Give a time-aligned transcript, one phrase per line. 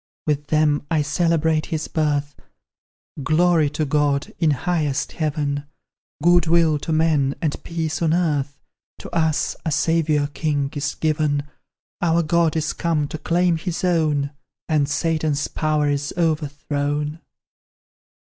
[0.25, 2.35] With them I celebrate His birth
[3.21, 5.65] Glory to God, in highest Heaven,
[6.23, 8.59] Good will to men, and peace on earth,
[8.97, 11.43] To us a Saviour king is given;
[12.01, 14.31] Our God is come to claim His own,
[14.67, 17.19] And Satan's power is overthrown!